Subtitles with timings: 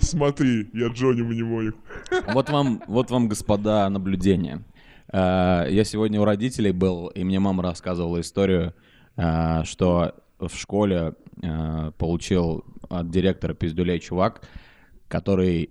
[0.00, 1.74] Смотри, я Джонни Мнемоник.
[2.32, 4.64] Вот вам, вот вам, господа, наблюдение.
[5.12, 8.74] Э, Я сегодня у родителей был, и мне мама рассказывала историю,
[9.16, 14.46] э, что в школе э, получил от директора пиздюлей чувак,
[15.08, 15.70] который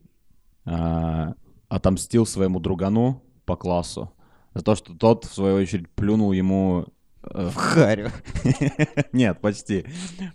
[1.70, 4.12] отомстил своему другану по классу
[4.54, 6.86] за то, что тот, в свою очередь, плюнул ему...
[7.24, 8.12] э, В харю.
[9.12, 9.86] Нет, почти.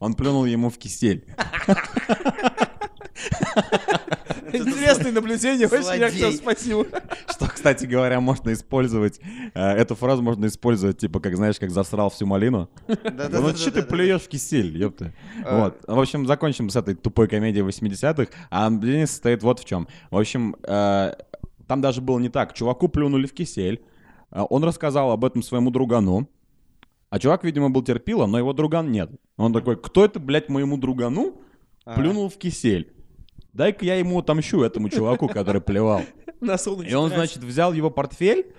[0.00, 1.24] Он плюнул ему в кисель.
[4.52, 6.86] Интересное наблюдение, очень я спасибо.
[7.28, 9.20] Что, кстати говоря, можно использовать.
[9.54, 12.68] э, Эту фразу можно использовать, типа, как знаешь, как засрал всю малину.
[12.86, 15.12] Ну что ты плюешь в кисель, ёпта.
[15.50, 15.78] Вот.
[15.86, 18.30] В общем, закончим с этой тупой комедией 80-х.
[18.50, 19.88] А объяснение состоит вот в чем.
[20.10, 21.12] В общем, э,
[21.66, 22.54] там даже было не так.
[22.54, 23.82] Чуваку плюнули в кисель.
[24.30, 26.28] э, Он рассказал об этом своему другану.
[27.10, 29.10] А чувак, видимо, был терпилом, но его друган нет.
[29.36, 31.40] Он такой, кто это, блядь, моему другану
[31.94, 32.92] плюнул в кисель?
[33.56, 36.02] Дай-ка я ему отомщу, этому чуваку, который плевал.
[36.40, 38.52] На И он, значит, взял его портфель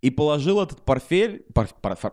[0.00, 1.44] и положил этот портфель...
[1.52, 2.12] пор- пор- пор-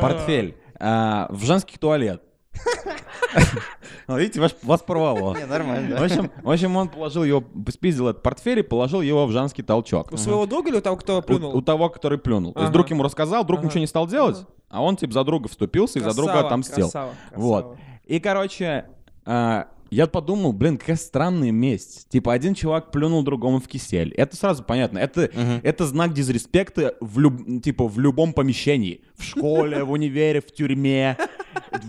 [0.00, 0.56] портфель.
[0.80, 2.22] А, в женский туалет.
[4.08, 5.36] Видите, вас, вас порвало.
[5.36, 9.26] Не, нормально, В общем, в общем, он положил его, спиздил этот портфель и положил его
[9.26, 10.10] в женский толчок.
[10.10, 11.54] У своего друга или у того, кто плюнул?
[11.54, 12.54] у того, который плюнул.
[12.54, 15.48] То есть друг ему рассказал, друг ничего не стал делать, а он типа за друга
[15.48, 16.90] вступился и за друга отомстил.
[17.34, 17.76] Вот.
[18.06, 18.86] И, короче,
[19.26, 22.08] а, я подумал, блин, какая странная месть.
[22.08, 24.12] Типа, один чувак плюнул другому в кисель.
[24.16, 24.98] Это сразу понятно.
[24.98, 25.30] Это,
[25.62, 29.02] это знак дизреспекта в, люб- типа, в любом помещении.
[29.16, 31.16] В школе, в универе, в тюрьме,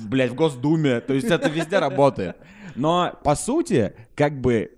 [0.07, 0.99] блядь, в Госдуме.
[1.01, 2.37] То есть это везде работает.
[2.75, 4.71] Но, по сути, как бы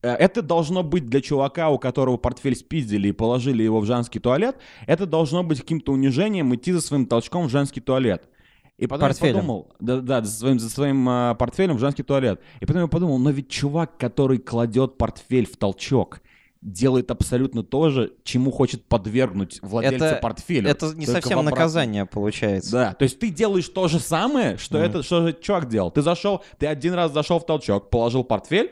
[0.00, 4.20] Э, Это должно быть для чувака, у которого портфель спиздили и положили его в женский
[4.20, 8.28] туалет, это должно быть каким-то унижением идти за своим толчком в женский туалет.
[8.78, 9.34] И потом Портфелем.
[9.34, 12.40] я подумал, да, да, за своим, за своим а, портфелем в женский туалет.
[12.60, 16.20] И потом я подумал, но ведь чувак, который кладет портфель в толчок,
[16.62, 20.70] делает абсолютно то же, чему хочет подвергнуть владельца Это- портфеля.
[20.70, 21.44] Это не совсем обратном.
[21.58, 22.70] наказание получается.
[22.72, 25.90] Да, то есть ты делаешь то же самое, что это, что же чувак делал.
[25.90, 28.70] Ты зашел, ты один раз зашел в толчок, положил портфель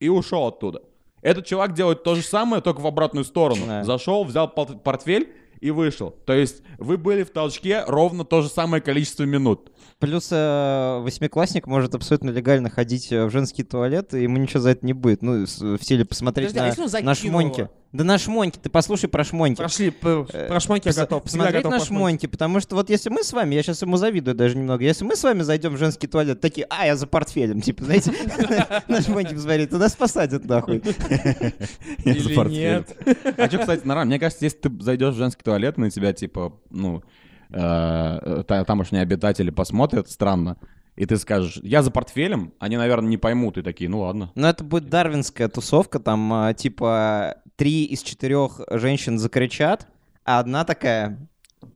[0.00, 0.82] и ушел оттуда.
[1.22, 3.62] Этот чувак делает то же самое, только в обратную сторону.
[3.66, 3.84] Да.
[3.84, 5.28] Зашел, взял портфель
[5.60, 6.10] и вышел.
[6.24, 9.70] То есть вы были в толчке ровно то же самое количество минут.
[9.98, 14.70] Плюс э, восьмиклассник может абсолютно легально ходить э, в женский туалет, и ему ничего за
[14.70, 15.22] это не будет.
[15.22, 17.68] Ну, в стиле посмотреть Подожди, а на, на закинул шмоньки.
[17.92, 19.56] Да на шмоньки, ты послушай про шмоньки.
[19.56, 21.22] Прошли, Э, про шмоньки я готов.
[21.22, 22.26] Посмотреть готов на шмоньки.
[22.26, 25.16] потому что вот если мы с вами, я сейчас ему завидую даже немного, если мы
[25.16, 28.12] с вами зайдем в женский туалет, такие, а, я за портфелем, типа, знаете,
[28.88, 30.76] на шмоньки посмотреть, туда посадят нахуй.
[32.04, 32.96] Или нет.
[33.38, 34.10] А что, кстати, нормально.
[34.10, 37.02] Мне кажется, если ты зайдешь в женский туалет, на тебя, типа, ну,
[37.50, 40.56] э, та- тамошние обитатели посмотрят странно,
[40.96, 44.32] и ты скажешь, я за портфелем, они, наверное, не поймут, и такие, ну ладно.
[44.34, 49.86] Но это будет дарвинская тусовка, там, а, типа, три из четырех женщин закричат,
[50.24, 51.28] а одна такая,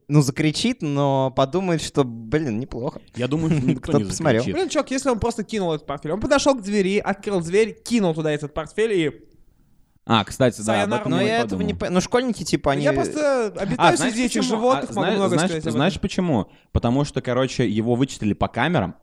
[0.07, 3.01] ну, закричит, но подумает, что, блин, неплохо.
[3.15, 4.43] Я думаю, что никто Кто-то не посмотрел.
[4.43, 8.13] Блин, чувак, если он просто кинул этот портфель, он подошел к двери, открыл дверь, кинул
[8.13, 9.30] туда этот портфель и...
[10.05, 11.93] А, кстати, да, об этом Но я этого не понимаю.
[11.93, 12.83] Ну, школьники, типа, они...
[12.83, 15.99] Я просто обитаю А, знаешь среди этих животных, А, могу зна- много знаешь, сказать знаешь
[15.99, 16.47] почему?
[16.71, 18.95] Потому что, короче, его вычислили по камерам,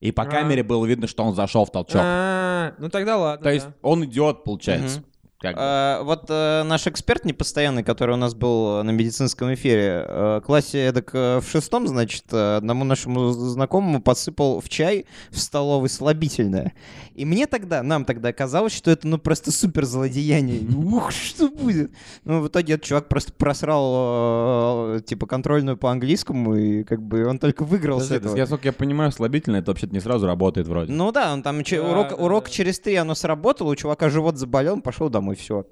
[0.00, 0.26] и по А.
[0.26, 2.00] камере было видно, что он зашел в толчок.
[2.04, 3.44] А, Ну тогда ладно.
[3.44, 4.98] То есть он идет, получается.
[4.98, 5.06] Мгм.
[5.42, 5.60] Как бы.
[5.60, 10.86] А, вот э, наш эксперт непостоянный, который у нас был на медицинском эфире, э, классе
[10.86, 16.74] эдак э, в шестом, значит, э, одному нашему знакомому подсыпал в чай в столовой слабительное.
[17.14, 20.60] И мне тогда, нам тогда казалось, что это ну просто супер злодеяние.
[20.76, 21.90] Ух, что будет?
[22.24, 27.26] Ну, в итоге этот чувак просто просрал, э, типа, контрольную по английскому, и как бы
[27.26, 28.36] он только выиграл с этого.
[28.36, 30.92] я, сколько я понимаю, слабительное, это вообще-то не сразу работает вроде.
[30.92, 32.50] Ну да, он там Да, урок, да, урок да.
[32.50, 35.66] через три оно сработало, у чувака живот заболел, он пошел домой, все.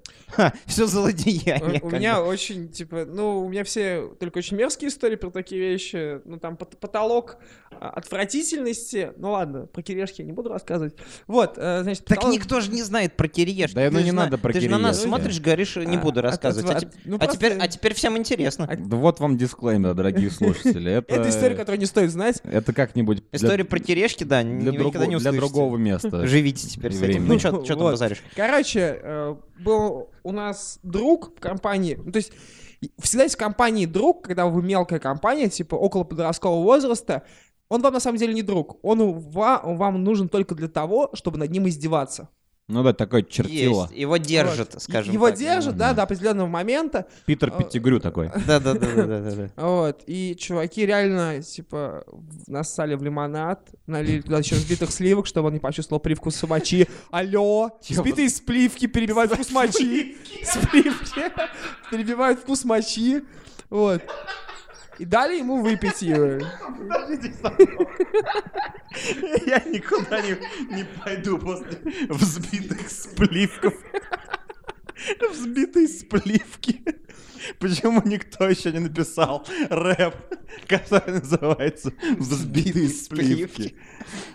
[0.67, 1.81] Все злодеяние.
[1.83, 6.21] У меня очень, типа, ну, у меня все только очень мерзкие истории про такие вещи.
[6.25, 7.37] Ну, там пот- потолок
[7.73, 9.13] а, отвратительности.
[9.17, 10.95] Ну, ладно, про кирешки я не буду рассказывать.
[11.27, 13.75] Вот, э, значит, Так никто же не знает про кириешки.
[13.75, 15.97] Да, ну Ты не же на- надо про Ты же на нас смотришь, говоришь, не
[15.97, 16.85] А, буду от- рассказывать.
[16.85, 18.69] А ну, а теперь а теперь всем интересно.
[18.79, 20.93] Да вот вам дисклеймер, дорогие слушатели.
[21.09, 22.41] Это, история, которую не стоит знать.
[22.45, 25.39] это как-нибудь для- История про кирешки, да, для, никогда не для услышите.
[25.39, 26.27] другого места.
[26.27, 27.27] Живите теперь с этим.
[27.27, 27.93] Ну, что там Вот.
[27.93, 28.23] базаришь?
[28.37, 32.33] Короче, э, был у нас друг в компании, ну, то есть
[32.99, 37.25] всегда есть в компании друг, когда вы мелкая компания, типа около подросткового возраста,
[37.69, 41.39] он вам на самом деле не друг, он ва- вам нужен только для того, чтобы
[41.39, 42.29] над ним издеваться.
[42.71, 43.83] Ну да, такой чертила.
[43.83, 44.01] Есть.
[44.01, 44.83] Его держит, Вот.
[44.83, 45.39] скажем Его так.
[45.39, 47.07] держат, да, до определенного момента.
[47.27, 48.31] Питер Петтигрю такой.
[48.47, 49.51] Да-да-да-да-да.
[49.57, 50.03] Вот.
[50.07, 52.05] И чуваки реально, типа,
[52.47, 56.87] нассали в лимонад, налили туда еще взбитых сливок, чтобы он не почувствовал привкус мочи.
[57.11, 57.71] Алло!
[57.89, 60.17] Взбитые сливки перебивают вкус мочи.
[60.45, 61.33] Сливки
[61.91, 63.23] перебивают вкус мочи.
[63.69, 64.01] Вот.
[65.01, 66.41] И дали ему выпить ее.
[69.47, 70.37] Я никуда не,
[70.77, 71.79] не пойду после
[72.11, 73.73] взбитых спливков.
[75.33, 76.83] Взбитые спливки.
[77.59, 80.15] Почему никто еще не написал рэп,
[80.69, 83.75] который называется «Взбитые спливки»?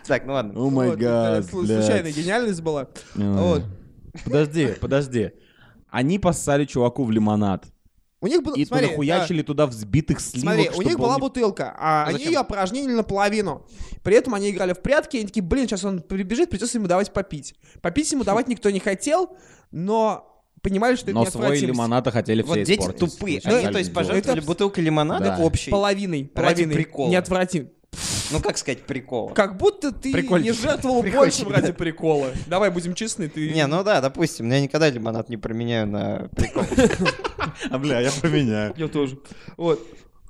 [0.04, 0.60] Так, ну ладно.
[0.60, 2.88] О май это гад, слу- Случайная гениальность была.
[3.14, 3.62] Вот.
[4.24, 5.30] Подожди, подожди.
[5.88, 7.66] Они поссали чуваку в лимонад.
[8.22, 11.74] У них был, И смотри, нахуячили туда взбитых сливок, Смотри, у них была не- бутылка,
[11.78, 12.32] а, они зачем?
[12.32, 13.66] ее опорожнили наполовину.
[14.02, 16.86] При этом они играли в прятки, и они такие, блин, сейчас он прибежит, придется ему
[16.86, 17.54] давать попить.
[17.82, 19.36] Попить ему давать никто не хотел,
[19.70, 21.74] но понимали, что это Но свой неотвратимость.
[21.76, 22.98] лимонад хотели все Вот дети испортить.
[23.18, 23.40] тупые.
[23.44, 25.38] Они, то есть, пожертвовали Это- бутылкой лимонада Да.
[25.38, 25.70] общей.
[25.70, 26.74] Половиной, Ради половиной.
[26.74, 27.10] прикола.
[27.10, 27.68] Неотвратим.
[28.30, 29.32] Ну, как сказать, прикола.
[29.32, 30.46] Как будто ты Прикольчик.
[30.46, 32.30] не жертвовал большим ради прикола.
[32.46, 33.50] Давай будем честны, ты...
[33.50, 36.64] Не, ну да, допустим, я никогда лимонад не променяю на прикол.
[37.70, 38.74] А, бля, я поменяю.
[38.76, 39.18] Я тоже.
[39.56, 39.80] Вот.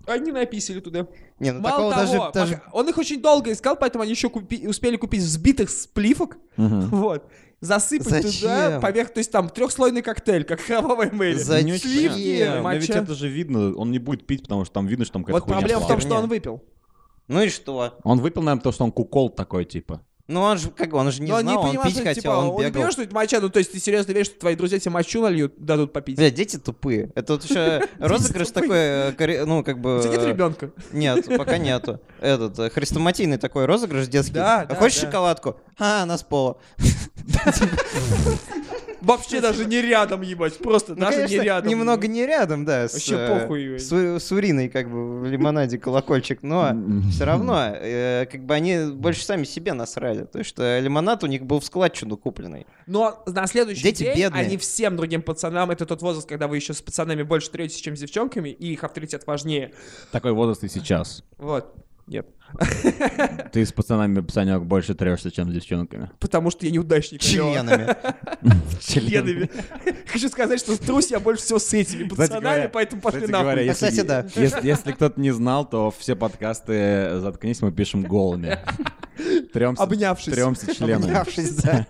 [0.07, 1.07] Они написали туда.
[1.41, 2.51] Не, ну Мало такого того, даже...
[2.55, 2.63] даже...
[2.73, 6.37] он их очень долго искал, поэтому они еще купи- успели купить взбитых сплифок.
[6.57, 6.89] Мгм.
[6.91, 7.25] Вот.
[7.61, 8.21] Засыпать туда
[8.69, 8.81] Зачем?
[8.83, 11.39] поверх, то есть там трехслойный коктейль, как кровавая Мэри.
[11.39, 11.79] Зачем?
[11.79, 12.61] Сливки.
[12.61, 15.25] Но ведь это же видно, он не будет пить, потому что там видно, что там
[15.25, 16.63] какая-то Вот проблема в том, что он выпил.
[17.29, 17.99] Ну и что?
[18.05, 20.01] Он выпил, наверное, то, что он кукол такой, типа.
[20.29, 22.31] Ну он же, как, он же не Но знал, он понимал, пить что, хотел, типа,
[22.33, 22.73] он он не бегал.
[22.73, 25.23] понимает, что это моча, ну то есть ты серьезно веришь, что твои друзья тебе мочу
[25.23, 26.17] нальют, дадут попить?
[26.17, 27.13] Бля, дети тупые.
[27.15, 30.03] Это вот еще розыгрыш такой, э, ну, как бы...
[30.05, 30.73] Нет ребенка?
[30.91, 32.01] Нет, пока нету.
[32.21, 34.35] Этот, э, хрестоматийный такой розыгрыш детский.
[34.35, 35.59] Да, А Хочешь шоколадку?
[35.79, 36.57] А, она с пола.
[39.01, 41.71] Вообще даже не рядом, ебать, просто Ну, даже конечно, не рядом.
[41.71, 42.89] немного не рядом, да.
[42.89, 43.79] с, Вообще э, похуй.
[43.79, 46.43] С, с уриной, как бы, в лимонаде колокольчик.
[46.43, 46.73] Но
[47.11, 50.25] все равно, э, как бы они больше сами себе насрали.
[50.25, 52.67] То есть, что лимонад у них был в складчину купленный.
[52.87, 54.45] Но на следующий Дети день бедные.
[54.47, 57.97] они всем другим пацанам, это тот возраст, когда вы еще с пацанами больше третьетесь, чем
[57.97, 59.73] с девчонками, и их авторитет важнее.
[60.13, 61.25] Такой возраст и сейчас.
[61.39, 61.75] Вот.
[62.07, 62.29] Нет.
[63.53, 66.11] Ты с пацанами, Санек, больше трешься, чем с девчонками.
[66.21, 67.21] Потому что я неудачник.
[67.23, 67.97] Членами.
[68.81, 69.51] Членами.
[70.07, 73.69] Хочу сказать, что трусь я больше всего с этими пацанами, поэтому пошли нахуй.
[73.69, 74.27] А, кстати, да.
[74.37, 78.59] если, если кто-то не знал, то все подкасты «Заткнись» мы пишем голыми.
[79.53, 80.33] Тремся, Обнявшись.
[80.33, 81.07] Тремся членами.
[81.07, 81.87] Обнявшись, да.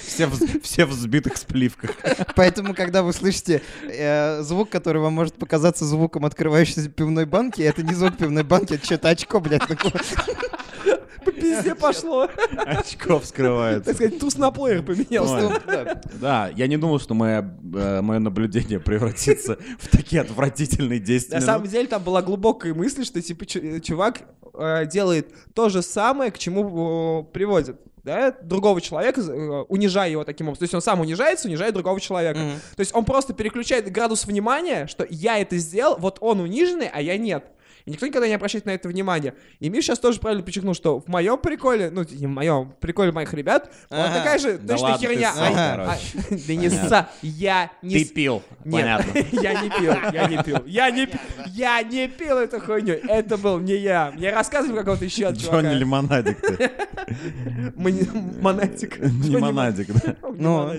[0.00, 1.92] Все, в, все в сбитых спливках.
[2.36, 7.82] Поэтому, когда вы слышите э, звук, который вам может показаться звуком открывающейся пивной банки, это
[7.82, 9.92] не звук пивной банки, это что-то очко, блядь, такое.
[11.24, 12.28] По пизде пошло.
[12.56, 13.84] Очко вскрывается.
[13.86, 15.48] Так сказать, туз на плеер поменялся.
[15.48, 15.86] Ой.
[16.20, 16.50] Да.
[16.56, 21.40] Я не думал, что мое, э, мое наблюдение превратится в такие отвратительные действия.
[21.40, 24.22] На самом деле там была глубокая мысль, что типа чувак
[24.54, 27.80] э, делает то же самое, к чему приводит.
[28.08, 30.60] Да, другого человека, э, унижая его таким образом.
[30.60, 32.38] То есть он сам унижается, унижает другого человека.
[32.38, 32.52] Мгм.
[32.74, 37.02] То есть он просто переключает градус внимания, что я это сделал, вот он униженный, а
[37.02, 37.44] я нет.
[37.84, 39.34] И никто никогда не обращает на это внимания.
[39.60, 43.12] И Миш сейчас тоже правильно подчеркнул, что в моем приколе, ну, не в моем, приколе
[43.12, 44.14] моих ребят, вот Ага.
[44.14, 45.32] такая же Да точно ладно, ты херня.
[45.32, 46.00] ссал, А- короче.
[46.30, 48.82] а- Да не сса, я не Ты пил, нет,
[49.14, 49.18] понятно.
[49.32, 53.36] я не пил, я не пил, я не пил, я не пил эту хуйню, это
[53.36, 54.10] был не я.
[54.14, 55.72] Мне рассказывали какого-то еще Джонни чувака.
[55.72, 56.70] Лимонадик ты.
[57.76, 60.16] Джонни монадик, да.
[60.22, 60.72] Мон- не Ну.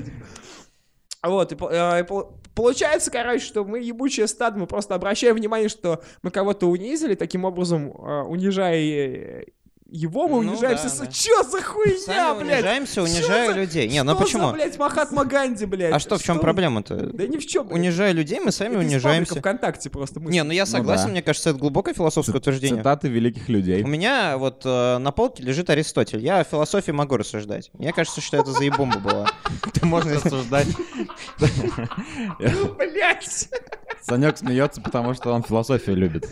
[1.21, 2.05] Вот, и, э, и
[2.59, 7.45] получается, короче, что мы ебучее стадо, мы просто обращаем внимание, что мы кого-то унизили, таким
[7.45, 9.45] образом, э, унижая
[9.91, 11.05] его, мы Ну унижаем да, да.
[11.08, 12.58] Чё за хуйня, Сами блядь?
[12.60, 13.88] унижаемся, унижая за- людей.
[13.89, 14.48] Не, ну Что почему?
[14.48, 15.93] за, блядь, Махатма Ганди, блядь?
[15.93, 16.43] А что, в чем Что?
[16.43, 16.96] проблема-то?
[17.13, 17.67] Да ни в чем.
[17.67, 17.79] блядь.
[17.79, 19.36] Унижая людей, мы сами Это из унижаемся.
[19.39, 20.31] ВКонтакте просто мысль.
[20.34, 21.12] Не, ну я согласен, да.
[21.12, 22.77] мне кажется, это глубокое философское утверждение.
[22.79, 23.84] Цитаты великих людей.
[23.84, 26.19] У меня вот э, на полке лежит Аристотель.
[26.19, 27.69] Я о философии могу рассуждать.
[27.74, 29.27] Мне кажется, что это заебомба была.
[29.74, 30.67] Ты можешь рассуждать.
[32.39, 33.50] Блядь!
[34.01, 36.27] Санек смеется, потому что он философию любит.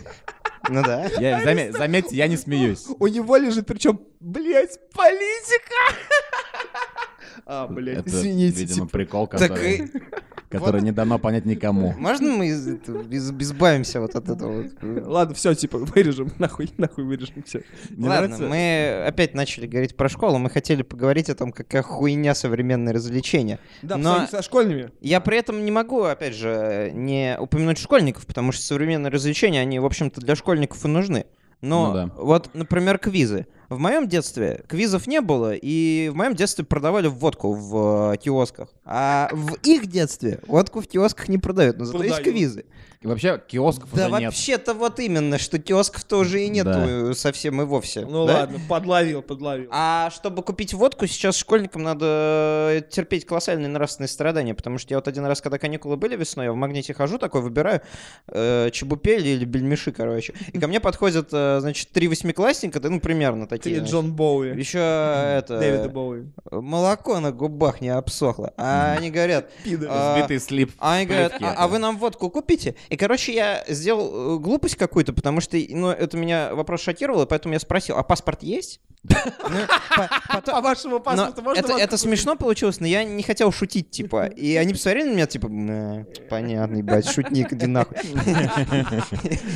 [0.70, 1.06] Ну да.
[1.20, 2.86] Я, заме- заметьте, я не смеюсь.
[3.00, 5.76] У него лежит, причем, блядь, политика!
[7.46, 8.60] А, блядь, Это, извините.
[8.62, 8.88] видимо, типа.
[8.98, 9.88] прикол, который, и...
[10.50, 11.94] который не дано понять никому.
[11.98, 14.64] Можно мы из- из- избавимся вот от этого?
[14.64, 15.06] вот?
[15.06, 17.64] Ладно, все, типа, вырежем, нахуй, нахуй вырежем, все.
[17.90, 20.38] Мне Ладно, нравится- мы опять начали говорить про школу.
[20.38, 23.60] Мы хотели поговорить о том, какая хуйня современное развлечение.
[23.82, 24.92] Да, Но- со школьными.
[25.02, 29.80] Я при этом не могу, опять же, не упомянуть школьников, потому что современные развлечения, они,
[29.80, 31.26] в общем-то, для школьников и нужны.
[31.62, 32.12] Но Ну да.
[32.18, 33.48] вот, например, квизы.
[33.70, 38.70] в моем детстве квизов не было, и в моем детстве продавали водку в э, киосках.
[38.86, 42.38] А в их детстве водку в киосках не продают, но зато есть Продают.
[42.38, 42.66] квизы.
[43.08, 44.26] И вообще киосков Да уже нет.
[44.26, 46.86] вообще-то вот именно, что киосков тоже и нету Да.
[46.88, 48.02] э, совсем и вовсе.
[48.06, 48.40] Ну да?
[48.40, 49.70] ладно, подловил, подловил.
[49.72, 55.08] А чтобы купить водку, сейчас школьникам надо терпеть колоссальные нравственные страдания, потому что я вот
[55.08, 57.82] один раз, когда каникулы были весной, я в магните хожу, такой выбираю
[58.28, 60.34] э, чебупели или бельмеши, короче.
[60.52, 63.80] И ко мне подходят, э, значит, три восьмиклассника, да, ну, примерно такие.
[63.80, 64.50] Джон Боуи.
[64.58, 65.60] Еще это...
[65.60, 66.26] Дэвида Боуи.
[66.52, 68.54] Молоко на губах не обсохло.
[68.58, 69.50] А они говорят...
[69.88, 70.72] а, Сбитый слип.
[70.80, 71.54] а они говорят, а, да.
[71.58, 72.76] а вы нам водку купите?
[72.90, 77.28] И, короче, я сделал э, глупость какую-то, потому что, ну, это меня вопрос шокировал, и
[77.28, 78.82] поэтому я спросил, а паспорт есть?
[79.08, 84.26] Ну, по- вашему паспорту можно это, смешно получилось, но я не хотел шутить, типа.
[84.28, 87.98] И они посмотрели на меня, типа, «Э, понятно, ебать, шутник, иди нахуй.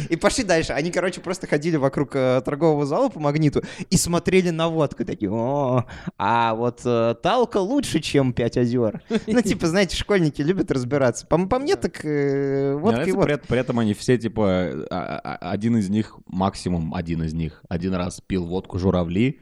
[0.10, 0.74] И пошли дальше.
[0.74, 5.06] Они, короче, просто ходили вокруг э, торгового зала по магниту и смотрели на водку.
[5.06, 5.86] Такие, о,
[6.18, 9.02] а вот э, Талка лучше, чем Пять озер.
[9.28, 11.26] Ну, типа, знаете, школьники любят разбираться.
[11.28, 13.40] По, мне, так э, водка и водка.
[13.48, 17.94] при, этом они все, типа, а- а- один из них, максимум один из них, один
[17.94, 19.41] раз пил водку журавли,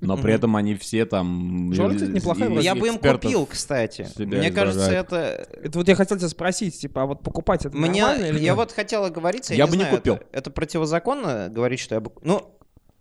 [0.00, 1.72] но при этом они все там...
[1.74, 2.50] Журавли, кстати, неплохая.
[2.60, 4.08] Я бы им купил, кстати.
[4.18, 8.04] Мне кажется, это Это вот я хотел тебя спросить, типа, а вот покупать это Мне,
[8.40, 10.18] я вот хотел оговориться, я, бы не купил.
[10.32, 12.10] Это, противозаконно говорить, что я бы...
[12.22, 12.54] Ну,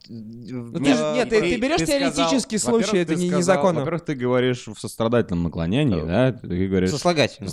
[0.09, 3.79] Ну, ты ж- нет, ты- ты берешь теоретический сказал- случай, это ты не- сказал- незаконно.
[3.81, 6.31] Во-первых, ты говоришь в сострадательном наклонении, да?
[6.31, 6.91] Ты говоришь...
[6.91, 7.49] сослагательно.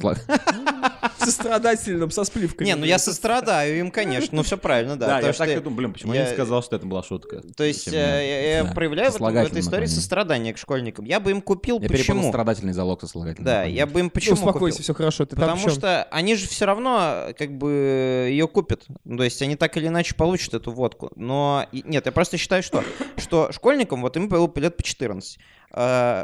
[1.25, 2.67] Сострадательном, со спливками.
[2.67, 5.21] Не, ну я сострадаю им, конечно, ну все правильно, да.
[5.21, 7.43] Да, я так и думаю, блин, почему я не сказал, что это была шутка?
[7.57, 11.05] То есть э, я, проявляю в, этой истории сострадание к школьникам.
[11.05, 12.29] Я бы им купил, почему?
[12.29, 15.69] страдательный залог со слагательным Да, я бы им Ну, почему успокойся, все хорошо, ты Потому
[15.69, 18.85] что они же все равно как бы ее купят.
[19.05, 21.11] Ну, То есть они так или иначе получат эту водку.
[21.17, 22.85] Но нет, я просто считаю, что,
[23.17, 25.41] что школьникам, вот им было лет по 14, э,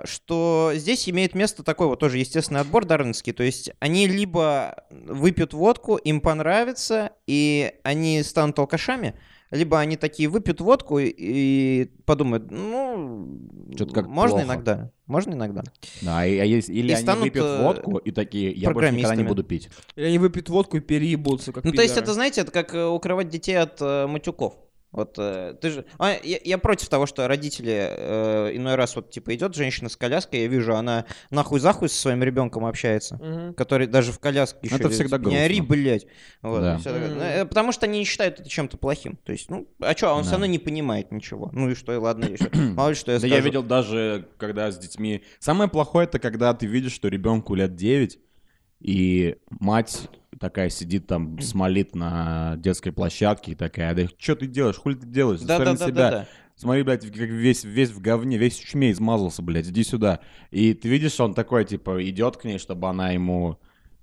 [0.05, 3.33] что здесь имеет место такой вот тоже естественный отбор дарвинский.
[3.33, 9.15] То есть они либо выпьют водку, им понравится, и они станут алкашами,
[9.51, 13.41] либо они такие выпьют водку и, и подумают, ну,
[13.93, 14.47] как можно плохо.
[14.47, 15.65] иногда, можно иногда.
[16.03, 18.93] Да, и, а есть- или И они станут, выпьют э, водку и такие, я больше
[18.93, 19.69] никогда не буду пить.
[19.97, 22.05] Или они выпьют водку и переебутся, как Ну, то есть пидоры.
[22.05, 24.55] это, знаете, это как э, укрывать детей от э, матюков.
[24.93, 25.85] Вот э, ты же...
[25.99, 29.97] А, я, я против того, что родители э, иной раз вот типа идет женщина с
[29.97, 33.55] коляской, я вижу, она нахуй-захуй со своим ребенком общается, Мгм.
[33.55, 34.77] который даже в коляске еще...
[34.77, 35.45] Это всегда Не грустно.
[35.45, 36.07] ори, блядь.
[36.43, 36.75] Вот, Да.
[36.75, 37.09] и всё такое.
[37.11, 37.21] Мгм.
[37.21, 39.17] Э, Потому что они не считают это чем-то плохим.
[39.25, 40.37] То есть, ну, а что, он все Да.
[40.39, 41.51] равно не понимает ничего.
[41.53, 42.49] Ну и что, и ладно, что.
[42.57, 45.23] Мало ли что я Да я видел даже, когда с детьми...
[45.39, 48.19] Самое плохое, это когда ты видишь, что ребенку лет 9,
[48.81, 50.09] и мать
[50.39, 55.07] такая сидит там, смолит на детской площадке и такая, да что ты делаешь, хули ты
[55.07, 55.87] делаешь, Да, да, себя.
[55.89, 56.27] да, да.
[56.57, 60.21] Смотри, блядь, как весь, весь в говне, весь в чуме измазался, блядь, иди сюда.
[60.51, 63.59] И ты видишь, он такой, типа, идет к ней, чтобы она ему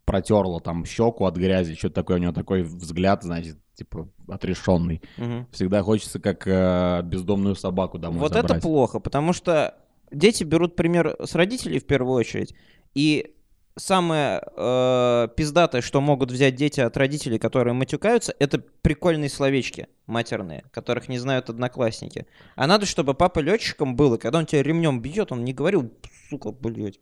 [0.06, 5.02] протерла там щеку от грязи, что-то такое, у него такой взгляд, значит, типа, отрешенный.
[5.18, 5.48] Мгм.
[5.52, 8.52] Всегда хочется, как э, бездомную собаку домой Вот забрать.
[8.52, 9.76] это плохо, потому что
[10.12, 12.56] дети берут пример с родителей в первую очередь,
[12.96, 13.36] и
[13.78, 20.66] самое э, пиздатое, что могут взять дети от родителей, которые матюкаются, это прикольные словечки матерные,
[20.72, 22.28] которых не знают одноклассники.
[22.56, 25.92] А надо, чтобы папа летчиком был, и когда он тебя ремнем бьет, он не говорил,
[26.30, 27.00] сука, блядь,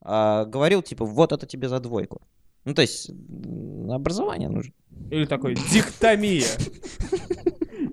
[0.00, 2.20] а говорил, типа, вот это тебе за двойку.
[2.64, 3.10] Ну, то есть,
[3.88, 4.72] образование нужно.
[5.10, 6.46] Или такой диктомия,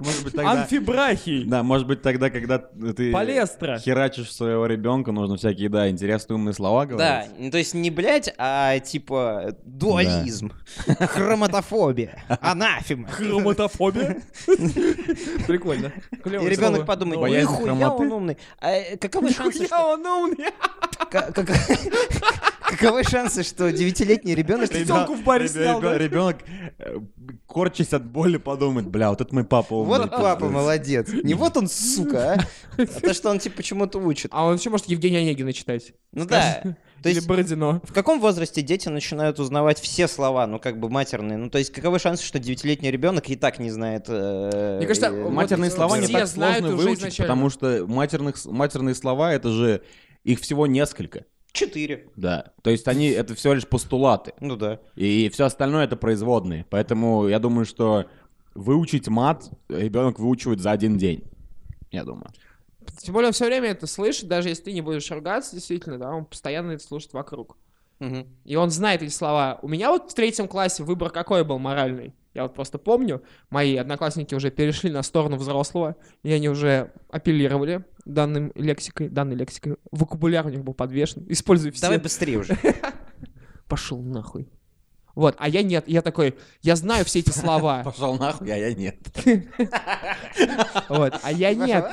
[0.04, 0.52] Может быть, тогда...
[0.64, 3.80] амфибрахий, Да, может быть, тогда, когда ты палестра.
[3.80, 7.00] херачишь своего ребенка, нужно всякие, да, интересные умные слова говорить.
[7.00, 10.52] Да, ну, то есть не блядь, а типа дуализм,
[10.88, 13.08] хроматофобия, анафема.
[13.08, 14.22] Хроматофобия?
[15.48, 15.92] Прикольно.
[16.26, 18.38] И ребенок подумает, нихуя он умный.
[18.60, 19.94] А э, каковы шансы, что...
[19.94, 20.48] Он умный.
[22.64, 24.70] ка- ка- Каковы шансы, что девятилетний ребенок...
[24.70, 25.82] Телку в баре снял?
[25.82, 26.38] Ребенок,
[26.80, 26.98] э,
[27.46, 30.00] корчась от боли, подумает, бля, вот это мой папа умный.
[30.00, 30.52] Вот папа пиздец».
[30.54, 31.10] молодец.
[31.24, 32.34] Не вот он, сука,
[32.78, 32.82] а?
[32.82, 34.32] А то, что он типа почему-то учит.
[34.34, 35.94] А он еще может Евгения Онегина читать.
[36.12, 36.62] Ну да.
[37.04, 37.82] То Или есть Бородино.
[37.84, 41.38] в каком возрасте дети начинают узнавать все слова, ну как бы матерные?
[41.38, 44.06] Ну то есть каковы шансы, что девятилетний ребенок и так не знает...
[44.08, 47.34] э, Мне кажется, э, Матерные Вот слова не так сложно выучить, изначально.
[47.34, 49.82] потому что матерных, матерные слова, это же,
[50.24, 51.26] их всего несколько.
[51.54, 52.08] Четыре.
[52.16, 54.34] Да, то есть они, это всего лишь постулаты.
[54.40, 54.80] Ну да.
[54.96, 56.66] И все остальное это производные.
[56.70, 58.06] Поэтому я думаю, что
[58.56, 61.24] выучить мат ребенок выучивает за один день.
[61.92, 62.28] Я думаю.
[62.98, 66.12] Тем более он все время это слышит, даже если ты не будешь ругаться, действительно, да,
[66.12, 67.56] он постоянно это слушает вокруг.
[68.00, 68.28] Мгм.
[68.46, 69.60] И он знает эти слова.
[69.62, 72.14] У меня вот в третьем классе выбор какой был моральный?
[72.34, 77.86] Я вот просто помню, мои одноклассники уже перешли на сторону взрослого, и они уже апеллировали
[78.06, 79.78] данным лексикой, данной лексикой.
[79.92, 81.26] Вокабуляр у них был подвешен.
[81.30, 81.84] Используй все.
[81.84, 82.58] Давай быстрее уже.
[83.68, 84.50] Пошел нахуй.
[85.16, 85.88] Вот, а я нет.
[85.88, 87.82] Я такой, я знаю все эти слова.
[87.86, 88.98] Пошел нахуй, а я нет.
[90.90, 91.86] Вот, а я нет.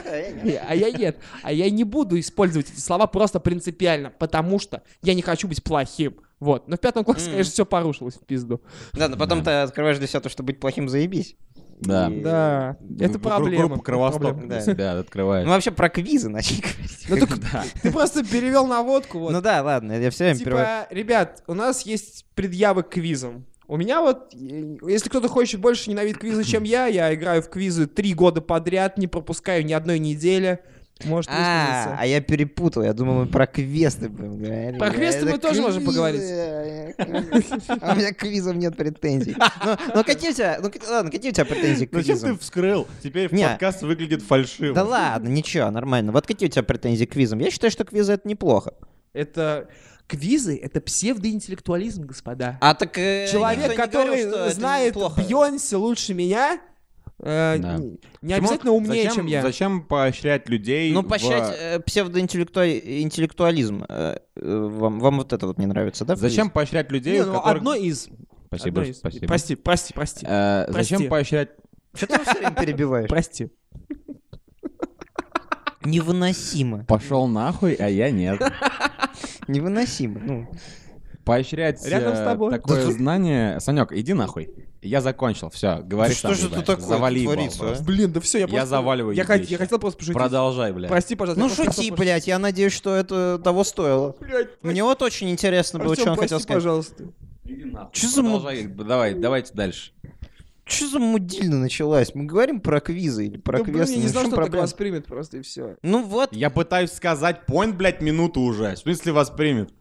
[0.67, 1.19] А я нет.
[1.43, 5.63] А я не буду использовать эти слова просто принципиально, потому что я не хочу быть
[5.63, 6.17] плохим.
[6.41, 6.69] Вот.
[6.69, 7.33] Но в пятом классе, М.
[7.33, 8.61] конечно, все порушилось в пизду.
[8.95, 11.37] Да, но потом ты открываешь для себя то, что быть плохим заебись.
[11.81, 12.09] Да.
[12.11, 13.59] И- Да, это Группу- проблема.
[13.59, 14.61] Группу это Кровосток Да.
[14.61, 15.47] себя открываешь.
[15.47, 17.07] Ну вообще про квизы начали говорить.
[17.09, 19.19] Ну так ты просто перевел на водку.
[19.19, 19.33] Вот.
[19.33, 20.65] Ну да, ладно, я все время перевожу.
[20.65, 23.47] Типа, ребят, у нас есть предъявы к квизам.
[23.67, 27.49] У меня вот, э, если кто-то хочет больше ненавидеть квизы, чем я, я играю в
[27.49, 30.59] квизы три года подряд, не пропускаю ни одной недели.
[31.05, 34.79] Может А, а я перепутал, я думал, мы про квесты будем говорить.
[34.79, 36.23] Про квесты мы тоже можем поговорить.
[36.23, 39.37] А у меня к квизам нет претензий.
[39.65, 42.39] Ну, ну какие у тебя, ну ладно, какие у тебя претензии к Зачем ты квизам?
[42.39, 42.87] вскрыл?
[43.03, 43.49] Теперь Не.
[43.49, 44.75] подкаст выглядит фальшиво.
[44.75, 46.13] Да ладно, ничего, нормально.
[46.13, 47.39] Вот какие у тебя претензии к квизам?
[47.41, 48.75] Я считаю, что квизы это неплохо.
[49.13, 49.69] Это
[50.07, 52.59] квизы, это псевдоинтеллектуализм, господа.
[52.61, 54.95] А так э, Человек, говорил, который знает.
[54.95, 56.61] Бьонси лучше меня,
[57.23, 57.77] э, Да.
[57.79, 59.43] не, не обязательно умнее, зачем- чем я.
[59.43, 63.85] Зачем поощрять людей Ну, в- поощрять э, псевдоинтеллектуализм.
[63.89, 66.15] э, э, вам, вам вот это вот не нравится, да?
[66.15, 66.53] в Зачем квизе?
[66.55, 68.09] поощрять людей, Не, у ну, которых- одно из.
[68.49, 68.99] Спасибо, одно из.
[68.99, 69.27] спасибо.
[69.27, 70.27] Прости, прости, прости.
[70.29, 70.95] Э, Прости.
[70.95, 71.51] Зачем поощрять...
[71.95, 73.09] Что ты все время перебиваешь?
[73.09, 73.51] Прости.
[75.85, 76.85] Невыносимо.
[76.85, 78.41] Пошел нахуй, а я нет.
[79.49, 80.21] Невыносимо.
[80.23, 80.49] Ну,
[81.25, 82.51] Поощрять Рядом с э, тобой.
[82.51, 83.61] такое знание...
[83.61, 84.51] Санек, иди нахуй.
[84.83, 86.57] Я закончил, все, говори Да что сам, же ебать.
[86.59, 87.83] тут такое Завали творится, а?
[87.83, 89.43] Блин, да все, я Я заваливаю Я, вещи.
[89.43, 90.17] хот- я хотел просто пошутить.
[90.17, 90.91] Продолжай, блядь.
[90.91, 91.43] Прости, пожалуйста.
[91.43, 94.17] ну шути, блядь, я надеюсь, что это того стоило.
[94.21, 96.63] Блядь, Мне вот очень интересно было, что он хотел сказать.
[96.63, 97.05] пожалуйста.
[97.45, 97.91] Иди нахуй.
[97.93, 99.93] Чё за Продолжай, Давай, давайте дальше.
[100.65, 102.15] Что за мудильно началась?
[102.15, 103.97] Мы говорим про квизы или про Да, блин, квесты?
[103.97, 104.63] я не знал, что он так проблема?
[104.63, 105.77] воспримет просто и все.
[105.83, 108.75] Ну вот, Я пытаюсь сказать point, блядь, минуту уже.
[108.77, 109.73] В смысле воспримет?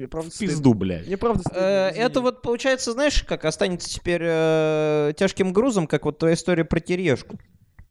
[0.00, 0.54] Мне правда В стыдно.
[0.54, 1.06] пизду, блядь.
[1.06, 1.62] Мне правда э, стыдно,
[2.00, 2.22] это извини.
[2.22, 7.38] вот получается, знаешь, как останется теперь э, тяжким грузом, как вот твоя история про тережку.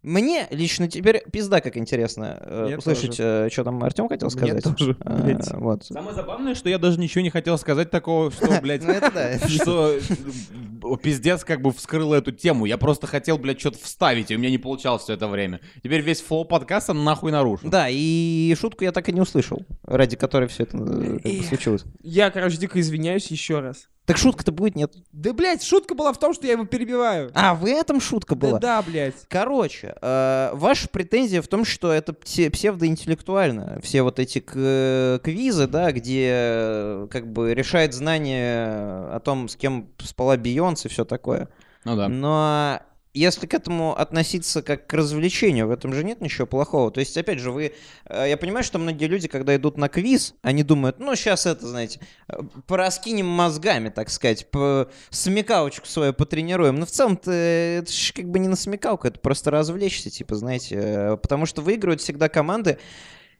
[0.02, 4.64] Мне лично теперь пизда как интересно э, Мне услышать, что там Артем хотел Мне сказать.
[4.64, 5.52] тоже, А, блядь.
[5.54, 5.86] вот.
[5.86, 10.00] Самое забавное, что я даже ничего не хотел сказать такого, что, блядь, Ну что э,
[11.04, 12.66] пиздец как бы вскрыл эту тему.
[12.66, 15.60] Я просто хотел, блядь, что-то вставить, и у меня не получалось все это время.
[15.84, 17.70] Теперь весь флоу подкаста нахуй нарушен.
[17.70, 20.78] Да, и шутку я так и не услышал, ради которой все это
[21.24, 21.84] э, случилось.
[22.02, 23.90] Я, короче, дико извиняюсь еще раз.
[24.10, 24.92] Так шутка-то будет, нет?
[25.12, 27.30] Да, блядь, шутка была в том, что я его перебиваю.
[27.36, 28.60] А, в этом шутка Да, была?
[28.60, 29.14] да, блядь.
[29.28, 33.80] Короче, э, ваша претензия в том, что это псе- псевдоинтеллектуально.
[33.84, 38.66] Все вот эти к- квизы, да, где э, как бы решает знание
[39.14, 41.48] о том, с кем спала Бейонсе и все такое.
[41.86, 42.10] Ну да.
[42.10, 42.82] Но
[43.14, 46.92] если к этому относиться как к развлечению, в этом же нет ничего плохого.
[46.92, 47.74] То есть, опять же, вы...
[48.06, 51.68] э, Я понимаю, что многие люди, когда идут на квиз, они думают, ну, сейчас это,
[51.68, 54.90] знаете, э, пораскинем мозгами, так сказать, по...
[55.10, 56.76] смекалочку свою потренируем.
[56.76, 60.36] Но в целом-то э, это же как бы не на смекалку, это просто развлечься, типа,
[60.36, 61.18] знаете.
[61.22, 62.78] Потому что выигрывают всегда команды,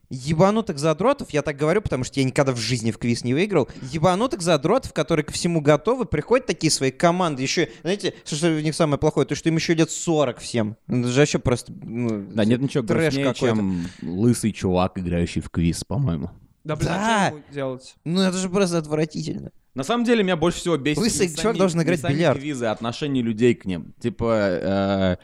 [0.10, 3.70] ебанутых задротов, я так говорю, потому что я никогда в жизни в квиз не выиграл,
[3.92, 8.62] ебанутых задротов, которые ко всему готовы, приходят такие свои команды, еще, знаете, что, что в
[8.62, 10.78] них самое плохое, то, что им еще лет 40 всем.
[10.88, 11.72] Ну, Это же вообще просто...
[11.84, 13.56] ну, Да, нет ничего трэш грустнее, какой-то.
[13.56, 16.32] чем лысый чувак, играющий в квиз, по-моему.
[16.64, 16.96] Да, блин, Да.
[16.98, 17.96] а что ему делать?
[18.04, 19.52] Ну это же просто отвратительно.
[19.76, 22.40] На самом деле, меня больше всего бесит Лысый чувак сами- должен играть в сами бильярд.
[22.40, 23.94] квизы, а отношение людей к ним.
[24.00, 25.18] Типа, э,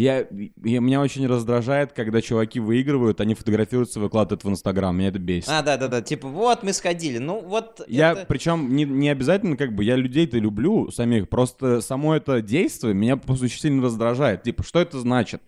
[0.00, 0.26] я,
[0.64, 4.96] я- меня очень раздражает, когда чуваки выигрывают, они фотографируются, выкладывают в Инстаграм.
[4.96, 5.48] Меня это бесит.
[5.50, 9.74] А, да-да-да, типа, вот мы сходили, ну вот Я, это- причем, не, не обязательно, как
[9.74, 14.42] бы, я людей-то люблю самих, просто само это действие меня просто очень сильно раздражает.
[14.42, 15.42] Типа, что это значит?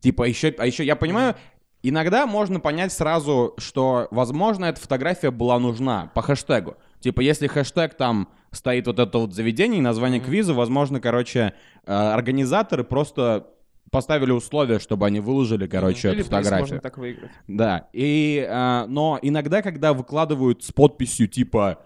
[0.00, 1.34] Типа, еще, а еще я понимаю,
[1.82, 6.76] иногда можно понять сразу, что, возможно, эта фотография была нужна по хэштегу.
[7.00, 11.54] Типа, если хэштег там стоит вот это вот заведение и название квиза, возможно, короче,
[11.86, 13.46] э, организаторы просто
[13.90, 16.60] поставили условия, чтобы они выложили, короче, Или эту приз фотографию.
[16.60, 17.30] можно так выиграть.
[17.48, 21.78] Да, и, а, но иногда, когда выкладывают с подписью типа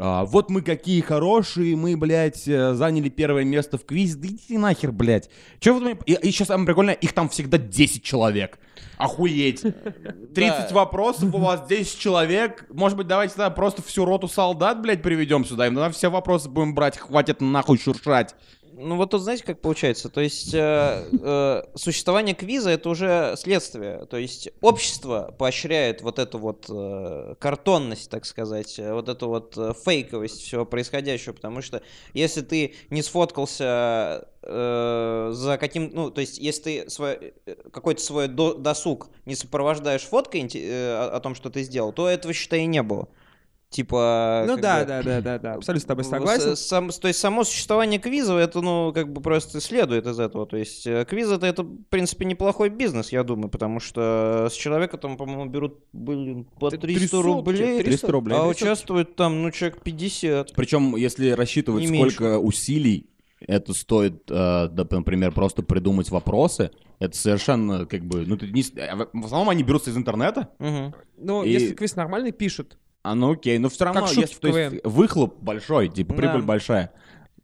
[0.00, 4.56] а, «Вот мы какие хорошие, мы, блядь, э, заняли первое место в квизе», да идите
[4.56, 5.28] нахер, блядь.
[5.58, 6.00] Че вы думаете?
[6.06, 8.60] И, и еще самое прикольное, их там всегда 10 человек.
[8.96, 9.62] Охуеть.
[10.34, 12.66] 30 вопросов, у вас 10 человек.
[12.70, 16.48] Может быть, давайте тогда просто всю роту солдат, блядь, приведем сюда, и тогда все вопросы
[16.48, 18.36] будем брать, хватит нахуй шуршать.
[18.80, 20.08] Ну вот тут знаете, как получается?
[20.08, 24.06] То есть э, э, существование квиза это уже следствие.
[24.06, 29.58] То есть общество поощряет вот эту вот э, картонность, так сказать, э, вот эту вот
[29.58, 31.82] э, фейковость всего происходящего, потому что
[32.14, 38.00] если ты не сфоткался э, за каким, ну то есть если ты свой, э, какой-то
[38.00, 42.32] свой до- досуг не сопровождаешь фоткой э, о, о том, что ты сделал, то этого
[42.32, 43.08] считай и не было.
[43.70, 44.44] Типа.
[44.46, 46.56] Ну да, бы- да, да, да, да, абсолютно с тобой с- согласен.
[46.56, 50.46] сам- то есть само существование квиза, это, ну, как бы просто следует из этого.
[50.46, 54.54] То есть э, квиз это, это, в принципе, неплохой бизнес, я думаю, потому что с
[54.54, 58.36] человека там, по-моему, берут, блин, по Т- 300 300, рублей, 300 рублей.
[58.38, 58.64] а 300.
[58.64, 60.54] участвует там, ну, человек 50.
[60.54, 62.14] Причем, если рассчитывать, Не меньше.
[62.16, 63.10] сколько усилий
[63.46, 68.64] это стоит, э, да, например, просто придумать вопросы, это совершенно как бы, ну, ты не
[68.80, 70.94] а в основном они берутся из интернета, Мгм.
[71.18, 72.78] Ну, и- если квиз нормальный, пишут.
[73.02, 76.46] А ну окей, но все равно, Как если, то есть, выхлоп большой, типа прибыль Да.
[76.46, 76.92] большая,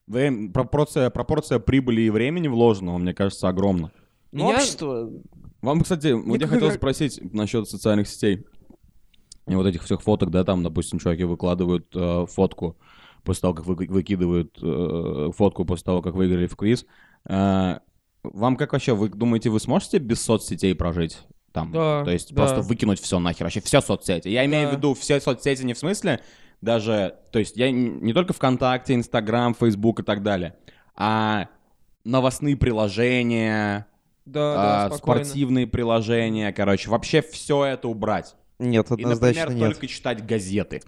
[0.07, 3.91] Время- пропорция, пропорция прибыли и времени вложенного, мне кажется, огромна.
[4.33, 5.11] Ну, общество...
[5.63, 8.45] Вам, кстати, вот я хотел как- спросить насчет социальных сетей.
[9.47, 12.77] И вот этих всех фоток, да, там, допустим, чуваки выкладывают э, фотку
[13.23, 16.85] после того, как вы, выкидывают э, фотку после того, как выиграли в квиз.
[17.29, 17.79] Э,
[18.23, 21.19] вам как вообще, вы думаете, вы сможете без соцсетей прожить?
[21.55, 22.43] Там, Да, то есть да.
[22.43, 24.27] просто выкинуть все нахер, вообще все соцсети.
[24.27, 24.77] Я имею в Да.
[24.77, 26.21] виду все соцсети не в смысле
[26.61, 30.57] даже, то есть я не только ВКонтакте, Инстаграм, Фейсбук и так далее,
[30.97, 31.47] а
[32.05, 33.87] новостные приложения,
[34.27, 35.25] Да, а, да, спокойно.
[35.25, 38.35] спортивные приложения, короче, вообще все это убрать.
[38.59, 39.73] Нет, И, однозначно например, нет.
[39.75, 40.83] только читать газеты.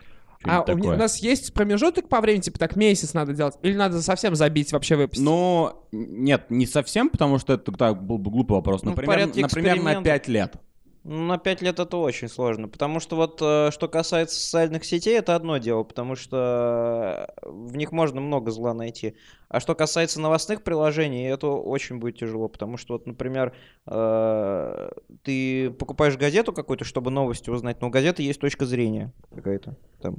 [0.45, 3.55] А у, у нас есть промежуток по времени, типа так месяц надо делать?
[3.63, 5.25] Или надо совсем забить, вообще выпустить?
[5.25, 8.83] Но нет, не совсем, потому что это так, был бы глупый вопрос.
[8.83, 10.03] Ну, Например, например на эксперимента.
[10.03, 10.57] 5 лет.
[11.05, 15.17] Ну, На 5 лет это очень сложно, потому что вот э, что касается социальных сетей,
[15.17, 19.15] это одно дело, потому что в них можно много зла найти.
[19.49, 23.53] А что касается новостных приложений, это очень будет тяжело, потому что вот, например,
[23.87, 24.91] э,
[25.23, 30.17] ты покупаешь газету какую-то, чтобы новости узнать, но у газеты есть точка зрения какая-то, там,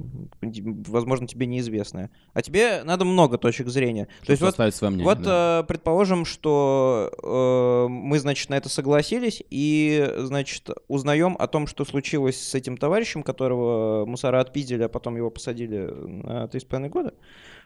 [0.86, 2.10] возможно, тебе неизвестная.
[2.32, 4.08] А тебе надо много точек зрения.
[4.24, 5.04] То есть вот свое мнение.
[5.04, 5.60] вот, да.
[5.60, 11.84] э, предположим, что э, мы, значит, на это согласились и, значит, узнаем о том, что
[11.84, 17.12] случилось с этим товарищем, которого мусора отпиздили, а потом его посадили на 3,5 года.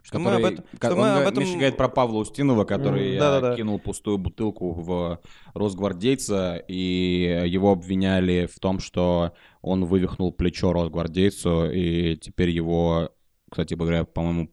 [0.03, 0.65] Что мы об Который- этом...
[0.79, 3.57] что он мы об этом- Миша говорит про Павла Устинова, который М, э, да-да-да.
[3.57, 5.21] кинул пустую бутылку в
[5.55, 13.11] росгвардейца, и его обвиняли в том, что он вывихнул плечо росгвардейцу, и теперь его,
[13.53, 14.49] кстати говоря, по-моему,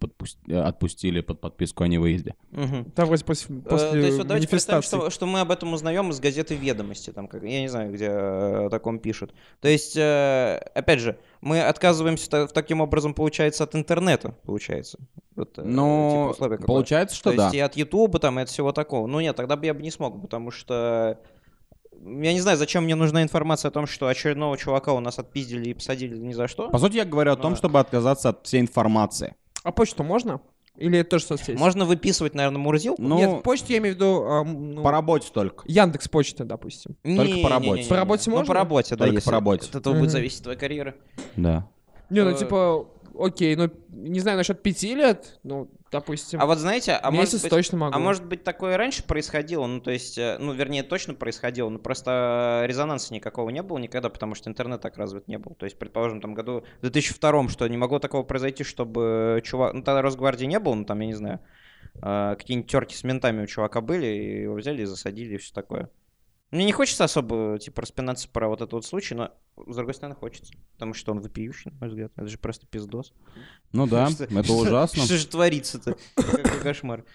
[0.49, 2.35] э, отпустили под подписку о невыезде.
[2.51, 2.91] Мгм.
[2.91, 5.71] Там вроде после, Э, после То есть вот давайте представим, что, что мы об этом
[5.71, 9.33] узнаем из газеты «Ведомости», там, как, я не знаю, где э, о таком пишут.
[9.62, 14.99] То есть, э, опять же, мы отказываемся та- таким образом, получается, от интернета, получается.
[15.35, 17.43] Вот, э, Но типа получается, что То да.
[17.45, 19.07] есть и от Ютуба, там, и от всего такого.
[19.07, 21.17] Ну нет, тогда бы я бы не смог, потому что...
[22.01, 25.69] Я не знаю, зачем мне нужна информация о том, что очередного чувака у нас отпиздили
[25.69, 26.69] и посадили ни за что.
[26.69, 29.35] По сути, я говорю о Ну том, чтобы отказаться от всей информации.
[29.63, 30.39] А почту можно?
[30.77, 31.59] Или это тоже соцсеть?
[31.59, 33.01] Можно выписывать, наверное, Мурзилку.
[33.01, 34.23] Ну, Нет, почту я имею в виду...
[34.23, 35.65] а, м, ну, по работе только.
[35.67, 36.95] Яндекс почта, допустим.
[37.03, 37.83] только по работе.
[37.89, 38.47] По работе Ну, можно?
[38.47, 39.03] по работе, да.
[39.03, 39.67] Только если по работе.
[39.69, 40.01] От этого Мгм.
[40.03, 40.95] будет зависеть твоя карьера.
[41.35, 41.67] Да.
[42.09, 42.88] Не, ну Э, типа,
[43.19, 47.41] окей, ну не знаю насчет пяти лет, ну, допустим, А вот знаете, а месяц может
[47.43, 47.95] быть, точно могу.
[47.95, 51.80] а может быть такое раньше происходило, ну то есть, э, ну вернее точно происходило, но
[51.80, 55.56] просто резонанса никакого не было никогда, потому что интернет так развит не был.
[55.56, 59.84] То есть, предположим, там году в 2002 что не могло такого произойти, чтобы чувак, ну
[59.84, 61.39] тогда Росгвардии не было, ну там я не знаю,
[62.02, 65.54] э, какие-нибудь терки с ментами у чувака были, и его взяли и засадили и все
[65.54, 65.89] такое.
[66.51, 69.31] Мне не хочется особо, типа, распинаться про вот этот вот случай, но,
[69.67, 70.53] с другой стороны, хочется.
[70.73, 72.12] Потому что он вопиющий, на мой взгляд.
[72.15, 73.13] Это же просто пиздос.
[73.71, 75.03] Ну да, Что- это что- ужасно.
[75.03, 75.95] Что же творится-то?
[76.15, 77.05] Какой кошмар.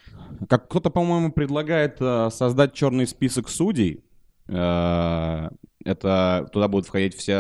[0.49, 4.05] Как кто-то, по-моему, предлагает э, создать черный список судей.
[4.47, 5.49] Э,
[5.85, 7.33] это туда будут входить все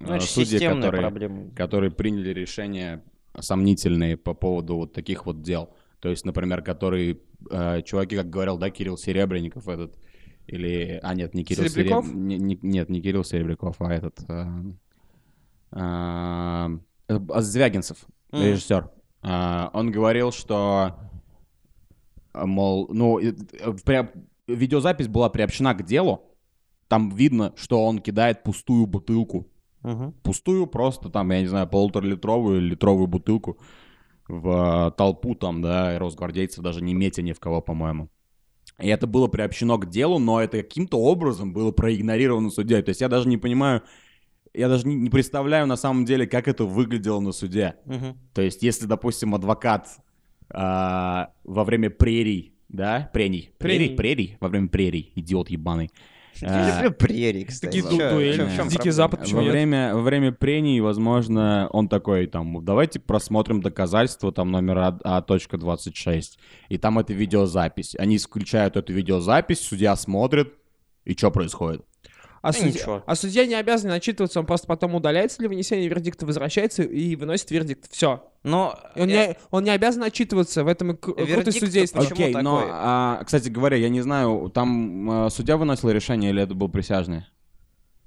[0.00, 1.50] э, Ну, судьи, которые, проблема.
[1.54, 3.04] которые приняли решения
[3.38, 5.74] сомнительные по поводу вот таких вот дел.
[6.00, 7.18] То есть, например, которые
[7.50, 9.96] э, чуваки, как говорил, да, Кирилл Серебренников этот,
[10.46, 11.00] или...
[11.02, 12.06] А, нет, не Кирилл Серебряков?
[12.06, 14.18] Сереб- не- не- Нет, не Кирилл Серебряков, а этот...
[14.28, 14.44] э,
[15.72, 16.68] э,
[17.08, 18.42] э, Звягинцев, Мгм.
[18.42, 18.90] режиссер.
[19.22, 20.96] Э, Он говорил, что,
[22.34, 23.32] э, мол, ну, э,
[23.84, 24.10] при-
[24.48, 26.20] видеозапись была приобщена к делу,
[26.88, 29.46] там видно, что он кидает пустую бутылку
[29.82, 30.12] Мгм.
[30.22, 33.58] пустую, просто там, я не знаю, полуторалитровую или литровую бутылку
[34.28, 38.08] в э, толпу там, да, и росгвардейцев, даже не метя ни в кого, по-моему.
[38.78, 42.82] И это было приобщено к делу, но это каким-то образом было проигнорировано судьей.
[42.82, 43.82] То есть я даже не понимаю,
[44.54, 47.76] я даже не, не представляю на самом деле, как это выглядело на суде.
[47.84, 48.18] Мгм.
[48.34, 49.88] То есть если, допустим, адвокат
[50.50, 53.50] а, во время прерий да, прений.
[53.58, 53.88] Прений.
[53.88, 55.90] Прерий, прерий, во время прерий, идиот ебаный.
[56.40, 57.82] Я А, люблю прерии, кстати.
[57.82, 58.32] Такие дуэли.
[58.32, 58.92] Дикий проблема?
[58.92, 59.52] Запад, почему Во нет?
[59.52, 66.38] время, во время прений, возможно, он такой, там, давайте просмотрим доказательства, там, номер А- А.26,
[66.68, 67.94] и там это видеозапись.
[67.98, 70.54] Они включают эту видеозапись, судья смотрит,
[71.04, 71.82] и что происходит?
[72.42, 73.02] А, Да судья, ничего.
[73.06, 77.50] а судья не обязан отчитываться, он просто потом удаляется для вынесения вердикта, возвращается и выносит
[77.52, 77.90] вердикт.
[77.92, 78.24] Все.
[78.42, 82.02] Но Он, э, не, он не обязан отчитываться, в этом и к- крутость Вердикт судейства.
[82.02, 86.54] Окей, но, а, кстати говоря, я не знаю, там э, судья выносил решение или это
[86.54, 87.24] был присяжный?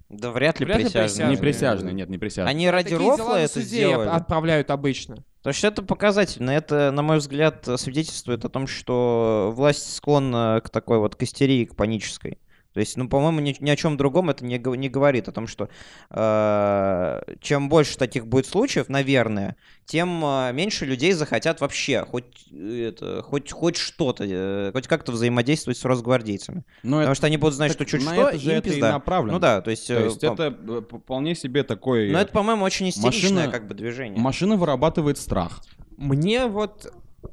[0.10, 1.08] да вряд ли Вряд ли присяжные.
[1.08, 1.30] присяжные.
[1.32, 2.52] Не присяжный, нет, не присяжный.
[2.52, 4.08] Они ради Такие рофла это сделали.
[4.10, 5.24] отправляют обычно.
[5.42, 6.52] То есть это показательно.
[6.52, 11.66] Это, на мой взгляд, свидетельствует о том, что власть склонна к такой вот к истерии,
[11.66, 12.38] к панической.
[12.76, 15.30] То есть, ну, по-моему, ни, ни о чем другом это не, не говорит.
[15.30, 15.70] О том, что
[16.10, 22.90] э, чем больше таких будет случаев, наверное, тем э, меньше людей захотят вообще хоть, э,
[22.90, 26.66] это, хоть, хоть что-то, э, хоть как-то взаимодействовать с росгвардейцами.
[26.84, 28.68] Но Потому что они будут знать, так что чуть на что, это же им это
[28.68, 28.92] и пизда.
[28.92, 29.34] направлено.
[29.36, 29.88] Ну да, то есть...
[29.88, 32.12] То э, есть по- это э, п- вполне себе такой...
[32.12, 34.20] Но это, по-моему, очень истеричное машина- как бы движение.
[34.20, 35.64] Машина вырабатывает страх.
[35.96, 36.92] Мне вот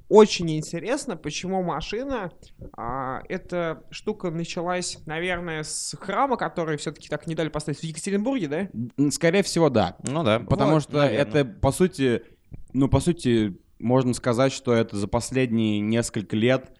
[0.08, 2.30] очень интересно, почему машина.
[2.76, 8.48] а, эта штука началась, наверное, с храма, который все-таки так не дали поставить в Екатеринбурге,
[8.48, 9.10] да?
[9.10, 9.96] Скорее всего, да.
[10.02, 10.40] Ну да.
[10.40, 11.38] Потому Вот, что наверно.
[11.38, 12.22] это, по сути,
[12.72, 16.70] ну, по сути, можно сказать, что это за последние несколько лет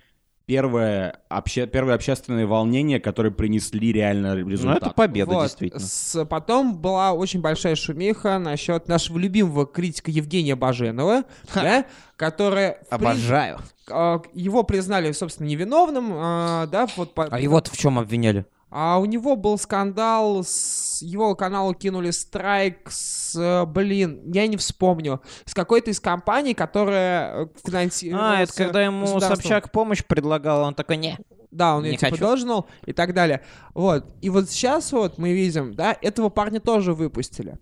[0.47, 1.67] первое, обще...
[1.67, 4.83] первое общественное волнение, которые принесли реально Ну, результат.
[4.83, 5.43] это победа, Вот.
[5.45, 5.81] действительно.
[5.81, 11.25] С- потом была очень большая шумиха насчет нашего любимого критика Евгения Баженова,
[11.55, 11.85] да,
[12.17, 12.79] которая...
[12.91, 13.59] Обожаю.
[13.91, 17.15] а, Его признали, собственно, невиновным, а, да, вот...
[17.15, 18.47] по- А его-то в чем обвиняли?
[18.75, 24.57] А у него был скандал, с его каналу кинули страйк с, э, блин, я не
[24.57, 29.21] вспомню, с какой-то из компаний, которая э, финансировалась А, это когда ему.
[29.21, 31.19] Собчак помощь предлагал, он такой, не.
[31.51, 32.25] Да, он Не ее типа хочу.
[32.25, 33.43] должен и так далее.
[33.75, 34.07] Вот.
[34.23, 37.59] И вот сейчас вот мы видим, да, этого парня тоже выпустили.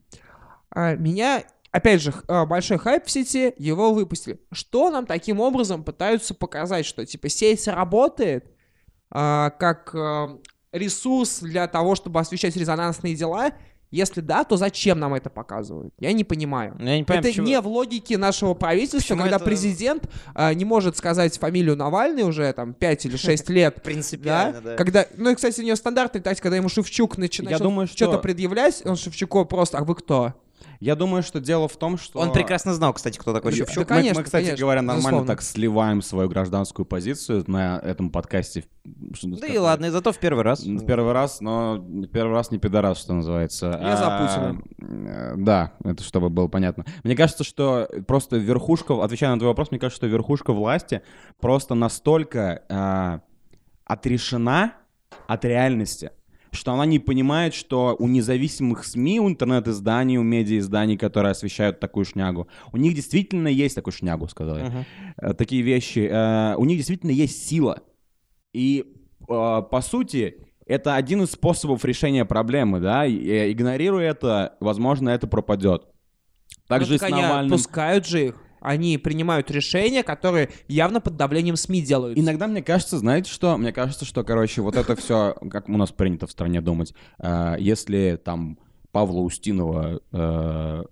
[0.71, 1.43] А, меня,
[1.73, 4.39] опять же, большой хайп в сети, его выпустили.
[4.53, 8.47] Что нам таким образом пытаются показать, что типа сеть работает
[9.13, 10.39] а, как а,
[10.73, 13.53] ресурс для того, чтобы освещать резонансные дела?
[13.93, 15.93] Если да, то зачем нам это показывают?
[15.99, 16.77] Я не понимаю.
[16.79, 20.55] Я не понимаю, это почему- не в логике нашего правительства, Почему когда это- президент а,
[20.55, 23.83] не может сказать фамилию Навальный уже там 5 или 6 лет.
[23.83, 24.77] Принципиально, да.
[24.77, 27.89] Когда, ну и, кстати, у него стандартная тактика, когда ему Шевчук начи- Я начал думаю,
[27.89, 30.35] что- что-то предъявлять, он Шевчуку просто, а вы кто?
[30.81, 32.19] Я думаю, что дело в том, что...
[32.21, 33.87] Он прекрасно знал, кстати, кто такой Шевчук.
[33.87, 35.27] да, Мы- конечно, мы, кстати конечно, говоря, нормально безусловно.
[35.27, 38.65] так сливаем свою гражданскую позицию на этом подкасте.
[38.85, 40.65] Да и ладно, и зато в первый раз.
[40.65, 43.67] В первый раз, но первый раз не пидорас, что называется.
[43.83, 44.63] Я за А, Путина.
[45.09, 46.85] э, Да, это чтобы было понятно.
[47.05, 51.03] Мне кажется, что просто верхушка, отвечая на твой вопрос, мне кажется, что верхушка власти
[51.41, 53.21] просто настолько а,
[53.85, 54.73] отрешена
[55.27, 56.11] от реальности,
[56.53, 62.05] что она не понимает, что у независимых СМИ, у интернет-изданий, у медиа-изданий, которые освещают такую
[62.05, 64.85] шнягу, у них действительно есть такую шнягу, сказал я, Мгм.
[65.23, 67.81] э, такие вещи, э, у них действительно есть сила.
[68.53, 68.85] И,
[69.29, 70.35] э, по сути,
[70.67, 75.85] это один из способов решения проблемы, да, и, игнорируя это, возможно, это пропадет.
[76.69, 77.53] Также Ну, с так они Навальным.
[77.55, 78.43] отпускают же их.
[78.61, 82.19] Они принимают решения, которые явно под давлением СМИ делают.
[82.19, 83.57] Иногда мне кажется, знаете что?
[83.57, 87.57] Мне кажется, что, короче, вот это все, как у нас принято в стране думать, э,
[87.59, 88.59] если там
[88.93, 90.85] Павла Устинова э,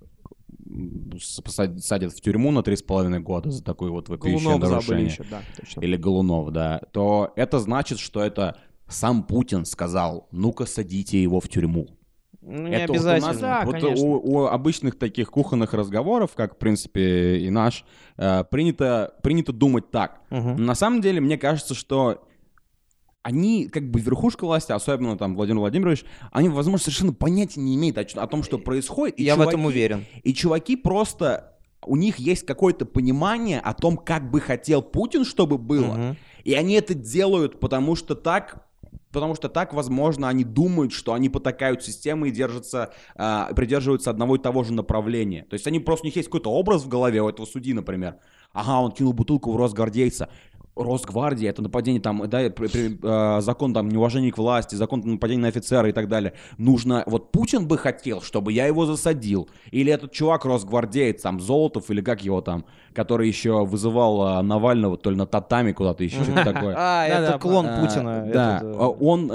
[1.19, 5.43] садят в тюрьму на три с половиной года за такое вот вопиющее нарушение, еще, да,
[5.57, 5.81] точно.
[5.81, 8.57] или Голунов, да, то это значит, что это
[8.89, 11.89] сам Путин сказал, ну-ка садите его в тюрьму.
[12.51, 13.41] Ну, не Это вот у нас- обязательно.
[13.41, 14.07] Да, вот конечно.
[14.07, 17.85] у, у обычных таких кухонных разговоров, как, в принципе, и наш,
[18.17, 20.23] э, принято, принято думать так.
[20.31, 20.65] Мгм.
[20.65, 22.25] На самом деле, мне кажется, что
[23.23, 27.99] они, как бы верхушка власти, особенно там Владимир Владимирович, они, возможно, совершенно понятия не имеют
[27.99, 29.19] о, о том, что происходит.
[29.21, 30.07] И Я в этом чуваки- уверен.
[30.23, 31.55] И чуваки просто...
[31.87, 35.95] У них есть какое-то понимание о том, как бы хотел Путин, чтобы было.
[35.95, 36.17] Мгм.
[36.45, 38.68] И они это делают, потому что так...
[39.13, 44.37] Потому что так, возможно, они думают, что они потакают системы и держатся, а, придерживаются одного
[44.37, 45.45] и того же направления.
[45.45, 48.17] То есть они просто, у них есть какой-то образ в голове у этого судьи, например.
[48.53, 50.29] Ага, он кинул бутылку в Росгвардейца.
[50.79, 55.43] Росгвардия, это нападение там, да, при- при- э, закон там неуважение к власти, закон нападения
[55.43, 56.33] на офицера и так далее.
[56.57, 59.49] Нужно, вот Путин бы хотел, чтобы я его засадил.
[59.71, 62.65] Или этот чувак росгвардеец, там, Золотов, или как его там,
[62.95, 66.75] который еще вызывал э, Навального то ли на татами куда-то еще, что-то такое.
[66.79, 68.31] А, это клон А, Путина.
[68.33, 68.67] Да, э,
[69.01, 69.33] он,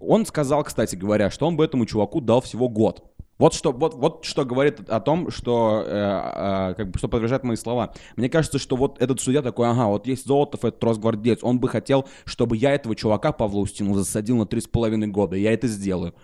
[0.00, 3.04] он сказал, кстати говоря, что он бы этому чуваку дал всего год.
[3.42, 7.42] Вот что, вот, вот что говорит о том, что, э, э, как бы, что подтверждает
[7.42, 7.92] мои слова.
[8.14, 11.68] Мне кажется, что вот этот судья такой, ага, вот есть Золотов, этот росгвардеец, он бы
[11.68, 15.66] хотел, чтобы я этого чувака Павла Устину засадил на три с половиной года, я это
[15.66, 16.14] сделаю.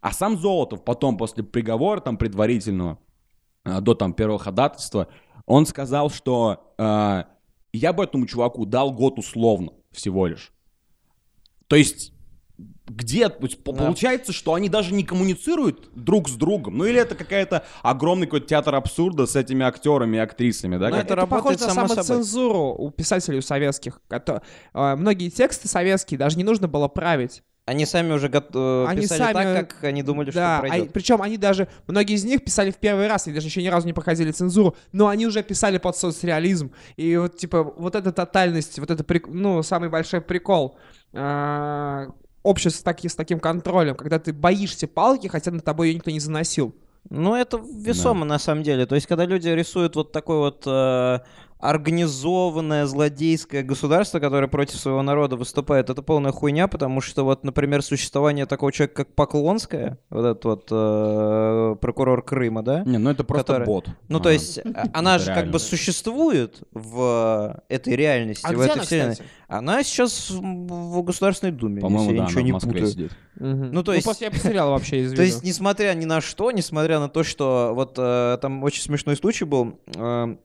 [0.00, 2.98] А сам Золотов потом, после приговора там предварительного,
[3.64, 5.06] э, до там первого ходатайства,
[5.46, 7.22] он сказал, что э,
[7.74, 10.52] я бы этому чуваку дал год условно всего лишь.
[11.68, 12.12] То есть
[12.88, 13.34] где, Да.
[13.64, 16.78] получается, что они даже не коммуницируют друг с другом.
[16.78, 20.90] Ну или это какая-то огромный какой-то театр абсурда с этими актерами и актрисами, да?
[20.90, 22.04] Как- это Это работает похоже на само собой.
[22.04, 24.00] самоцензуру у писателей у советских.
[24.08, 24.42] кото-
[24.74, 27.42] э, Многие тексты советские даже не нужно было править.
[27.64, 30.92] Они сами уже гот- э, Они писали сами- так, как они думали, Да, что пройдет.
[30.92, 33.86] причем они даже, многие из них писали в первый раз, и даже еще ни разу
[33.88, 36.70] не проходили цензуру, но они уже писали под соцреализм.
[36.94, 40.76] И вот, типа, вот эта тотальность, вот это, ну, самый большой прикол
[41.12, 42.08] а,
[42.46, 46.10] общества с, таки- с таким контролем, когда ты боишься палки, хотя над тобой ее никто
[46.10, 46.74] не заносил.
[47.10, 48.86] Ну, это весомо на самом деле.
[48.86, 51.20] То есть, когда люди рисуют вот такое вот э,
[51.58, 57.82] организованное злодейское государство, которое против своего народа выступает, это полная хуйня, потому что вот, например,
[57.82, 62.82] существование такого человека, как Поклонская, вот этот вот э, прокурор Крыма, да?
[62.84, 63.88] Не, ну это просто который- бот.
[64.08, 68.62] Ну, то есть, а- она же как бы существует в этой реальности, А в где
[68.64, 69.12] этой она, вселенной.
[69.12, 69.30] кстати?
[69.48, 72.86] Она сейчас в Государственной Думе, По-моему, если я да, ничего она не путаю.
[72.88, 73.12] сидит.
[73.38, 75.14] Ну, то есть- просто я потерял вообще из.
[75.14, 79.16] То есть, несмотря ни на что, несмотря на то, что вот э, там очень смешной
[79.16, 80.36] случай был, э,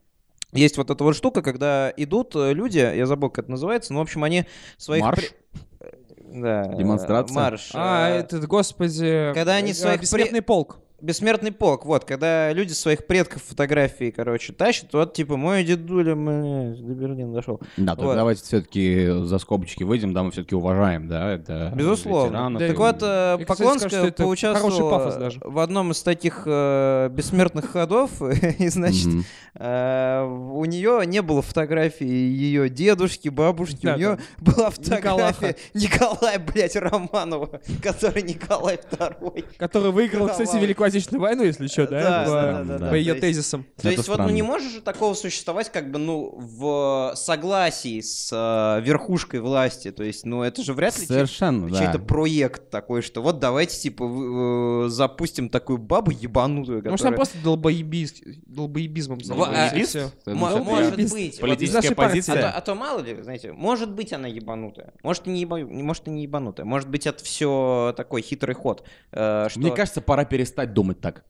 [0.54, 4.00] есть вот эта вот штука, когда идут э, люди, я забыл, как это называется, но,
[4.00, 4.46] в общем, они
[4.78, 5.04] своих...
[5.04, 5.20] Марш?
[5.20, 7.36] при- Да, э, Демонстрация?
[7.36, 7.72] Марш.
[7.74, 9.32] А, э, этот, господи...
[9.34, 10.80] Когда они э, своих Бессмертный полк.
[11.02, 16.86] Бессмертный полк, вот, когда люди своих предков фотографии, короче, тащат, вот, типа, мой дедуля, блядь,
[16.86, 17.60] до Берлина дошел.
[17.78, 18.16] Да, Вот.
[18.16, 22.28] давайте все-таки за скобочки выйдем, да, мы все-таки уважаем, да, это Безусловно.
[22.28, 27.66] ветеранов Да, и- Так вот, э, кстати, Поклонская поучаствовала в одном из таких э, бессмертных
[27.72, 28.12] ходов,
[28.60, 29.24] и, значит, Мгм.
[29.56, 34.52] э, у нее не было фотографии ее дедушки, бабушки, Да, у нее да.
[34.54, 35.34] была Николаха.
[35.34, 39.46] фотография Николая, блядь, Романова, который Николай Второй.
[39.58, 40.58] Который выиграл, кстати.
[40.58, 42.02] Великую Отечественную войну, если что, да?
[42.02, 43.66] Да, по, да, да, да, по ее тезисам.
[43.82, 48.30] То есть вот ну не может же такого существовать как бы ну в согласии с
[48.32, 51.78] э, верхушкой власти, то есть ну это же вряд ли чей- Совершенно, да.
[51.78, 57.16] чей-то проект такой, что вот давайте типа э, запустим такую бабу ебанутую, Может, она которая...
[57.16, 61.40] просто долбоебиз, долбоебизмом занимается, может быть.
[61.40, 62.36] Политическая позиция.
[62.36, 66.08] А то, а то мало ли, знаете, может быть она ебанутая, может и не, может
[66.08, 68.84] и не ебанутая, может быть это все такой хитрый ход.
[69.12, 69.60] э, что...
[69.60, 71.24] Мне кажется, пора перестать думать так.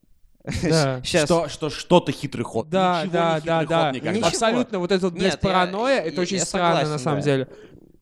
[0.63, 1.01] Да.
[1.03, 1.25] Сейчас.
[1.25, 2.69] Что, что что-то хитрый ход.
[2.69, 3.85] Да, Ничего да, не да, хитрый да.
[3.85, 4.27] ход никогда.
[4.27, 7.03] Абсолютно вот это вот, блядь, Нет, я- паранойя, я- это очень я странно на согласен,
[7.03, 7.23] самом да.
[7.25, 7.47] деле.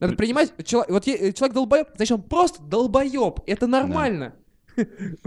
[0.00, 4.32] Надо принимать, чело- вот человек долбоеб, значит он просто долбоеб, это нормально.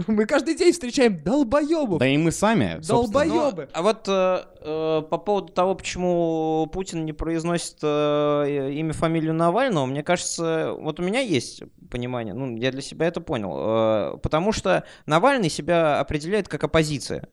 [0.06, 1.98] Мы каждый день встречаем долбоебов.
[1.98, 3.24] Да и мы сами, собственно.
[3.24, 3.68] Ну, Долбоебы.
[3.72, 9.86] а вот э, э, по поводу того, почему Путин не произносит э, имя, фамилию Навального,
[9.86, 14.52] мне кажется, вот у меня есть понимание, ну, я для себя это понял, э, потому
[14.52, 17.28] что Навальный себя определяет как оппозиция.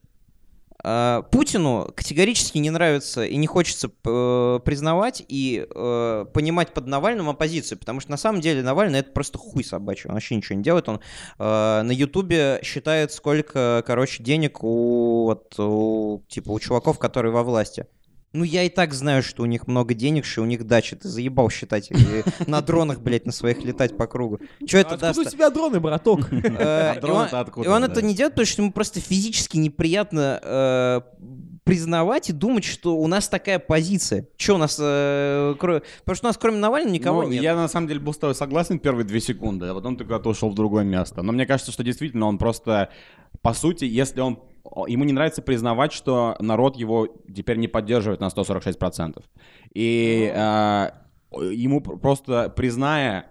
[0.84, 7.28] Э, Путину категорически не нравится и не хочется э, признавать и э, понимать под Навальным
[7.28, 10.62] оппозицию, потому что на самом деле Навальный это просто хуй собачий, он вообще ничего не
[10.62, 11.00] делает, он
[11.38, 17.42] э, на Ютубе считает, сколько, короче, денег у, вот, у, типа, у чуваков, которые во
[17.42, 17.86] власти.
[18.32, 20.96] Ну, я и так знаю, что у них много денег, что у них дача.
[20.96, 21.90] Ты заебал считать.
[21.90, 21.96] И
[22.46, 24.40] на дронах, блядь, на своих летать по кругу.
[24.66, 25.18] Че это Откуда даст?
[25.20, 26.32] у тебя дроны, браток?
[26.32, 31.00] Э, А и он- это не делает, потому что ему просто физически неприятно э,
[31.64, 34.26] признавать и думать, что у нас такая позиция.
[34.36, 34.78] Че у нас...
[34.80, 37.42] э, кро- Потому что у нас кроме Навального никого Ну, нет.
[37.42, 40.28] Я на самом деле был с тобой согласен первые две секунды, а потом ты куда-то
[40.30, 41.22] ушел в другое место.
[41.22, 42.90] Но мне кажется, что действительно он просто,
[43.42, 44.40] по сути, если он
[44.86, 49.22] ему не нравится признавать, что народ его теперь не поддерживает на 146%.
[49.74, 50.90] И э,
[51.32, 53.26] ему пр- просто призная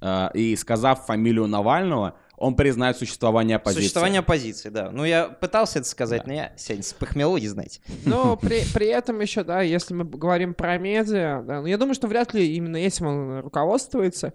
[0.00, 3.82] э, и сказав фамилию Навального, он признает существование оппозиции.
[3.82, 4.90] Существование оппозиции, да.
[4.90, 7.80] Ну, я пытался это сказать, но я сегодня с похмелу, знаете.
[8.04, 11.94] Но при, при этом еще, да, если мы говорим про медиа, да, ну, я думаю,
[11.94, 14.32] что вряд ли именно этим он руководствуется.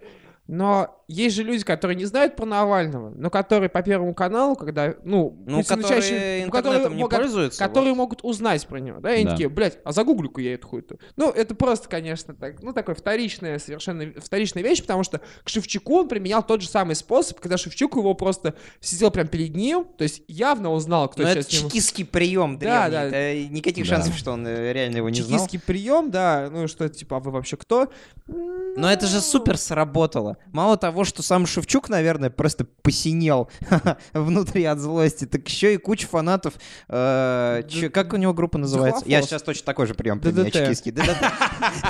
[0.48, 4.94] Но есть же люди, которые не знают про Навального, но которые по Первому каналу, когда,
[5.04, 7.98] ну, Ну, которые чаще- ну, интернетом не могут- пользуются, которые вот.
[7.98, 9.32] могут узнать про него, да, и они Да.
[9.32, 11.00] такие, блядь, а загуглю-ка я эту хуйню.
[11.18, 16.00] Ну, это просто, конечно, так, ну, такое вторичная, совершенно вторичная вещь, потому что к Шевчуку
[16.00, 20.04] он применял тот же самый способ, когда Шевчук его просто сидел прям перед ним, то
[20.04, 23.12] есть явно узнал, кто Но это сейчас ним- чекистский прием Да, древний.
[23.12, 23.18] да.
[23.18, 23.96] Это никаких Да.
[23.96, 25.40] шансов, что он э, реально его не знал.
[25.40, 27.90] чекистский прием, да, ну что, типа, а вы вообще кто?
[28.28, 30.37] Но это же супер сработало.
[30.54, 33.50] Мало того, что сам Шевчук, наверное, просто посинел
[34.14, 36.54] внутри от злости, так еще и куча фанатов.
[36.88, 39.04] э, чё- как у него группа называется?
[39.06, 40.48] Я сейчас точно такой же прием ДДТ.
[40.56, 40.92] очкистский.
[40.92, 41.18] ДДТ.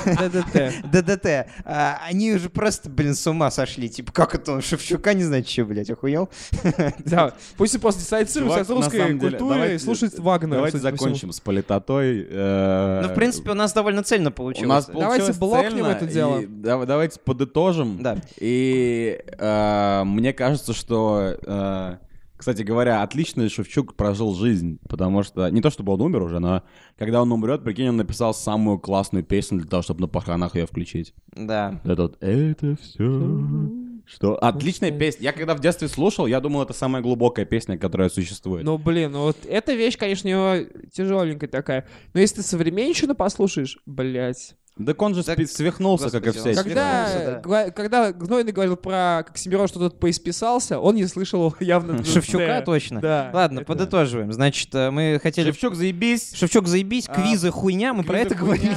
[0.04, 0.90] ДДТ.
[0.90, 1.46] ДДТ.
[1.64, 3.88] Они уже просто, блин, с ума сошли.
[3.88, 6.28] Типа, как это он Шевчука не знает, что, блядь, охуел?
[7.04, 10.56] Да, пусть и просто дистанцируется Чувак, от русской культуры и слушает Вагнера.
[10.56, 12.26] Давайте закончим с политотой.
[12.28, 14.86] э, Ну, в принципе, у нас довольно цельно получилось.
[14.86, 16.42] Давайте блокнем это дело.
[16.86, 18.02] давайте подытожим.
[18.02, 18.18] Да.
[18.40, 21.96] И э, мне кажется, что, э,
[22.36, 26.62] кстати говоря, отлично Шевчук прожил жизнь, потому что не то чтобы он умер уже, но
[26.96, 30.66] когда он умрет, прикинь, он написал самую классную песню для того, чтобы на похоронах ее
[30.66, 31.14] включить.
[31.32, 31.80] Да.
[31.84, 34.36] Это вот «Это все...» Что?
[34.36, 35.24] Отличная песня.
[35.24, 38.64] Я когда в детстве слушал, я думал, это самая глубокая песня, которая существует.
[38.64, 41.86] Ну, блин, ну вот эта вещь, конечно, у него тяжеленькая такая.
[42.14, 44.56] Но если ты современщину послушаешь, блядь.
[44.84, 46.62] Так он же Так, свихнулся, как и господи, все.
[46.62, 47.70] Когда, да.
[47.70, 53.00] когда Гнойный говорил про как что-то поисписался, он не слышал явно Шевчука точно.
[53.00, 53.30] Да.
[53.32, 54.32] Ладно, подытоживаем.
[54.32, 55.46] Значит, э, мы хотели...
[55.50, 56.34] Шевчук, заебись.
[56.34, 58.76] Шевчук, заебись, А, квизы хуйня, мы про это говорили.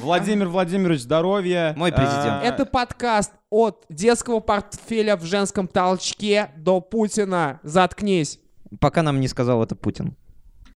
[0.00, 1.74] Владимир Владимирович, здоровья.
[1.76, 2.26] Мой президент.
[2.26, 7.60] А, Это подкаст от детского портфеля в женском толчке до Путина.
[7.62, 8.38] Заткнись.
[8.80, 10.16] Пока нам не сказал это Путин.